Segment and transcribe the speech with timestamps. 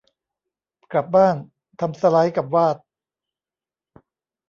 [0.93, 1.35] กลับบ้าน
[1.79, 2.77] ทำสไลด์กับวาด